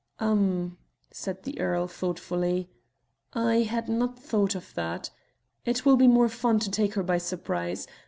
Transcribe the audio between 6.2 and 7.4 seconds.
fun to take her by